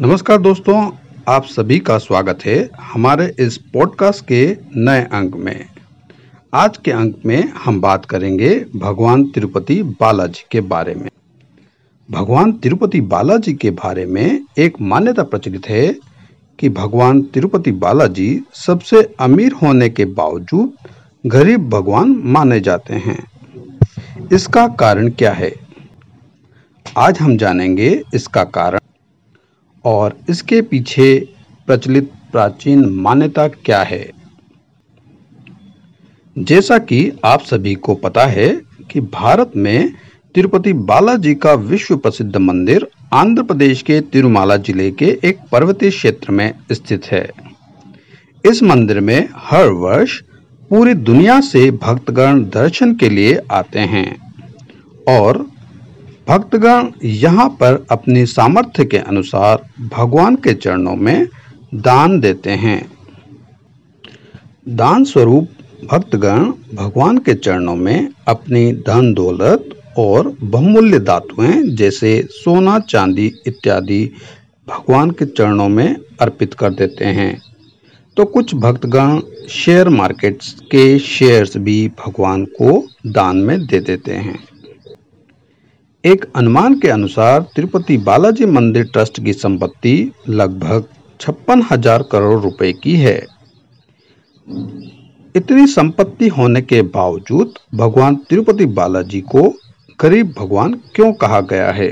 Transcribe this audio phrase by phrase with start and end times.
[0.00, 0.90] नमस्कार दोस्तों,
[1.28, 5.64] आप सभी का स्वागत है हमारे इस पॉडकास्ट के नए अंक में।
[6.54, 11.08] आज के अंक में हम बात करेंगे भगवान तिरुपति बालाजी के बारे में।
[12.10, 15.86] भगवान तिरुपति बालाजी के बारे में एक मान्यता प्रचलित है
[16.58, 20.72] कि भगवान तिरुपति बालाजी सबसे अमीर होने के बावजूद
[21.26, 23.18] गरीब भगवान माने जाते हैं।
[24.32, 25.52] इसका कारण क्या है?
[26.98, 28.78] आज हम जानेंगे इसका कारण।
[29.84, 31.14] और इसके पीछे
[31.66, 34.10] प्रचलित प्राचीन मान्यता क्या है?
[36.36, 38.48] जैसा कि आप सभी को पता है
[38.90, 39.92] कि भारत में
[40.34, 46.32] तिरुपति बालाजी का विश्व प्रसिद्ध मंदिर आंध्र प्रदेश के तिरुमाला ज़िले के एक पर्वतीय क्षेत्र
[46.32, 47.28] में स्थित है।
[48.44, 50.20] इस मंदिर में हर वर्ष
[50.70, 54.16] पूरी दुनिया से भक्तगण दर्शन के लिए आते हैं
[55.08, 55.46] और
[56.28, 59.62] भक्तगण यहाँ पर अपनी सामर्थ्य के अनुसार
[59.96, 61.26] भगवान के चरणों में
[61.74, 62.80] दान देते हैं।
[64.68, 65.48] दान स्वरूप
[65.92, 74.10] भक्तगण भगवान के चरणों में अपनी धन दौलत और बहुमूल्य धातुएँ जैसे सोना, चांदी इत्यादि
[74.68, 77.42] भगवान के चरणों में अर्पित कर देते हैं।
[78.16, 84.38] तो कुछ भक्तगण शेयर मार्केट्स के शेयर्स भी भगवान को दान में दे देते हैं।
[86.04, 89.92] एक अनुमान के अनुसार तिरुपति बालाजी मंदिर ट्रस्ट की संपत्ति
[90.28, 90.84] लगभग
[91.20, 93.14] छप्पन हज़ार करोड़ रुपए की है।
[95.34, 99.42] इतनी संपत्ति होने के बावजूद भगवान तिरुपति बालाजी को
[100.00, 101.90] गरीब भगवान क्यों कहा गया है?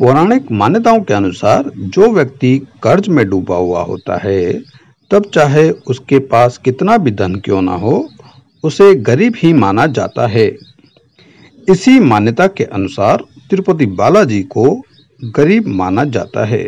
[0.00, 4.52] पौराणिक मान्यताओं के अनुसार जो व्यक्ति कर्ज में डूबा हुआ होता है,
[5.10, 8.08] तब चाहे उसके पास कितना भी धन क्यों ना हो,
[8.64, 10.54] उसे गरीब ही माना जाता है।
[11.68, 14.64] इसी मान्यता के अनुसार तिरुपति बालाजी को
[15.36, 16.64] गरीब माना जाता है।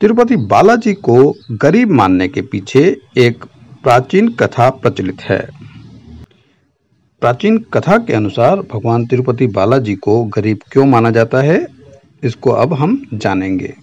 [0.00, 1.16] तिरुपति बालाजी को
[1.52, 2.84] गरीब मानने के पीछे
[3.18, 3.44] एक
[3.84, 5.40] प्राचीन कथा प्रचलित है।
[7.22, 11.66] प्राचीन कथा के अनुसार भगवान तिरुपति बालाजी को गरीब क्यों माना जाता है,
[12.22, 13.74] इसको अब हम जानेंगे।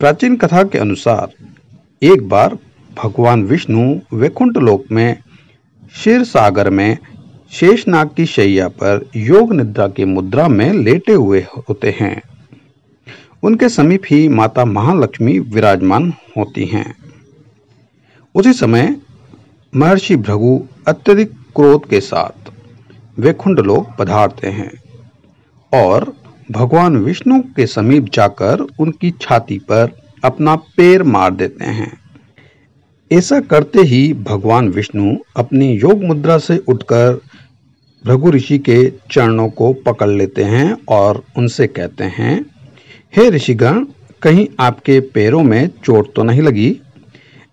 [0.00, 1.32] प्राचीन कथा के अनुसार
[2.02, 2.56] एक बार
[2.96, 5.16] भगवान विष्णु वैकुंठ लोक में
[5.84, 6.98] क्षीर सागर में
[7.54, 12.22] शेषनाग की शैया पर योग निद्रा की मुद्रा में लेटे हुए होते हैं।
[13.42, 16.94] उनके समीप ही माता महालक्ष्मी विराजमान होती हैं।
[18.34, 18.96] उसी समय
[19.76, 22.50] महर्षि भृगु अत्यधिक क्रोध के साथ
[23.18, 24.70] वैकुंठ लोग पधारते हैं
[25.72, 26.12] और
[26.50, 31.92] भगवान विष्णु के समीप जाकर उनकी छाती पर अपना पैर मार देते हैं।
[33.12, 37.20] ऐसा करते ही भगवान विष्णु अपनी योग मुद्रा से उठकर
[38.04, 38.78] भृगु ऋषि के
[39.10, 42.34] चरणों को पकड़ लेते हैं और उनसे कहते हैं,
[43.16, 43.84] हे ऋषिगण,
[44.22, 46.68] कहीं आपके पैरों में चोट तो नहीं लगी?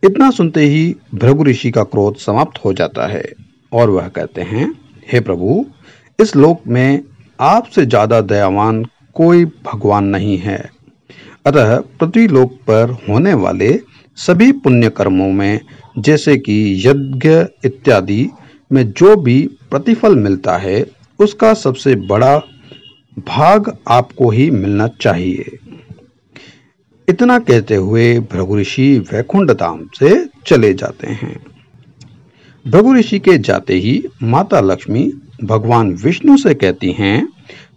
[0.04, 3.24] इतना सुनते ही भृगु ऋषि का क्रोध समाप्त हो जाता है
[3.72, 4.74] और वह कहते हैं,
[5.12, 5.66] हे प्रभु,
[6.20, 7.02] इस लोक में
[7.40, 8.84] आपसे ज़्यादा दयावान
[9.16, 10.60] कोई भगवान नहीं है।
[11.46, 13.80] अतः पृथ्वी लोक पर होने वाले
[14.18, 15.60] सभी पुण्य कर्मों में,
[16.00, 17.30] जैसे कि यज्ञ
[17.66, 18.30] इत्यादि
[18.72, 20.86] में जो भी प्रतिफल मिलता है,
[21.20, 22.38] उसका सबसे बड़ा
[23.20, 25.58] भाग आपको ही मिलना चाहिए।
[27.10, 31.46] इतना कहते हुए भृगु ऋषि वैकुंठ धाम से चले जाते हैं।
[32.68, 37.28] भृगु ऋषि के जाते ही माता लक्ष्मी भगवान विष्णु से कहती हैं,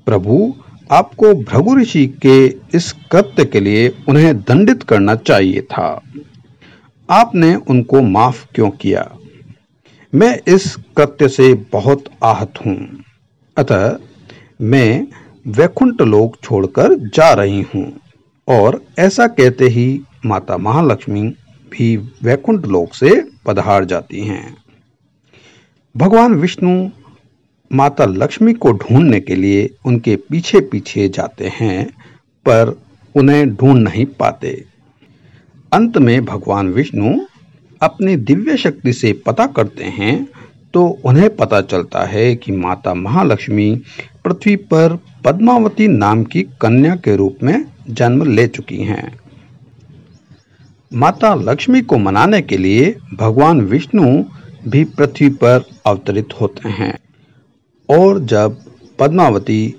[0.07, 0.55] प्रभु,
[0.91, 6.03] आपको भृगु ऋषि के इस कृत्य के लिए उन्हें दंडित करना चाहिए था।
[7.11, 9.17] आपने उनको माफ़ क्यों किया?
[10.15, 12.77] मैं इस कृत्य से बहुत आहत हूँ।
[13.57, 13.99] अतः
[14.61, 15.07] मैं
[15.47, 17.87] वैकुंठ लोक छोड़कर जा रही हूँ
[18.49, 19.87] और ऐसा कहते ही
[20.27, 21.23] माता महालक्ष्मी
[21.71, 23.11] भी वैकुंठ लोक से
[23.47, 24.57] पधार जाती हैं।
[25.95, 26.89] भगवान विष्णु
[27.71, 31.87] माता लक्ष्मी को ढूँढने के लिए उनके पीछे पीछे जाते हैं,
[32.47, 32.77] पर
[33.15, 34.65] उन्हें ढूंढ नहीं पाते।
[35.73, 37.15] अंत में भगवान विष्णु
[37.85, 40.15] अपनी दिव्य शक्ति से पता करते हैं
[40.75, 43.75] तो उन्हें पता चलता है कि माता महालक्ष्मी
[44.25, 49.13] पृथ्वी पर पद्मावती नाम की कन्या के रूप में जन्म ले चुकी हैं।
[50.93, 54.25] माता लक्ष्मी को मनाने के लिए भगवान विष्णु
[54.69, 56.95] भी पृथ्वी पर अवतरित होते हैं
[57.89, 58.57] और जब
[58.99, 59.75] पद्मावती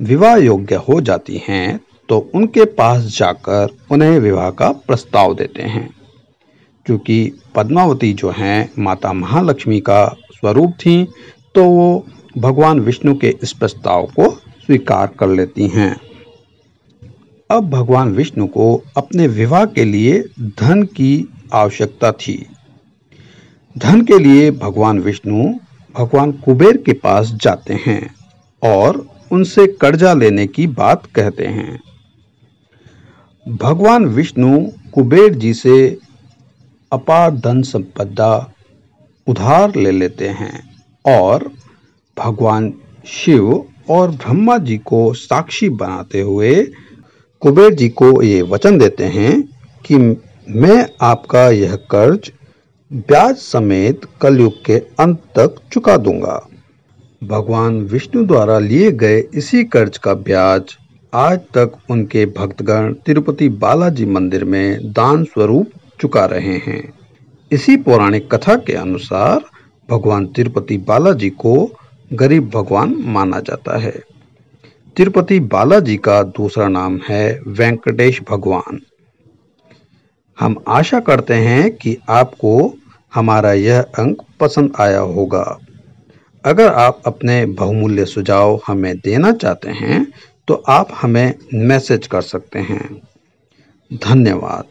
[0.00, 5.88] विवाह योग्य हो जाती हैं तो उनके पास जाकर उन्हें विवाह का प्रस्ताव देते हैं।
[6.86, 11.04] क्योंकि पद्मावती जो हैं, माता महालक्ष्मी का स्वरूप थी
[11.54, 12.06] तो वो
[12.38, 15.94] भगवान विष्णु के इस प्रस्ताव को स्वीकार कर लेती हैं।
[17.50, 22.34] अब भगवान विष्णु को अपने विवाह के लिए धन की आवश्यकता थी।
[23.76, 25.48] धन के लिए भगवान विष्णु
[25.94, 28.14] भगवान कुबेर के पास जाते हैं
[28.62, 31.78] और उनसे कर्जा लेने की बात कहते हैं।
[33.46, 34.60] भगवान विष्णु
[34.94, 35.98] कुबेर जी से
[36.92, 38.52] अपार धन संपदा
[39.26, 40.62] उधार ले लेते हैं
[41.06, 41.50] और
[42.16, 42.72] भगवान
[43.06, 46.54] शिव और ब्रह्मा जी को साक्षी बनाते हुए
[47.42, 49.42] कुबेर जी को ये वचन देते हैं
[49.84, 49.96] कि
[50.54, 52.30] मैं आपका यह कर्ज
[52.90, 56.40] ब्याज समेत कलयुग के अंत तक चुका दूँगा।
[57.24, 60.76] भगवान विष्णु द्वारा लिए गए इसी कर्ज का ब्याज
[61.14, 65.70] आज तक उनके भक्तगण तिरुपति बालाजी मंदिर में दान स्वरूप
[66.00, 66.82] चुका रहे हैं।
[67.50, 69.40] इसी पौराणिक कथा के अनुसार
[69.88, 71.54] भगवान तिरुपति बालाजी को
[72.12, 73.94] गरीब भगवान माना जाता है।
[74.96, 78.80] तिरुपति बालाजी का दूसरा नाम है वेंकटेश भगवान।
[80.38, 82.52] हम आशा करते हैं कि आपको
[83.14, 85.58] हमारा यह अंक पसंद आया होगा।
[86.44, 90.04] अगर आप अपने बहुमूल्य सुझाव हमें देना चाहते हैं
[90.48, 93.00] तो आप हमें मैसेज कर सकते हैं।
[93.90, 94.64] धन्यवाद।